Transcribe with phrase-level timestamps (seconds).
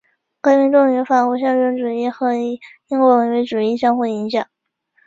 [0.41, 2.57] 该运动与法国象征主义和英
[2.89, 4.49] 国唯美主义相互影响。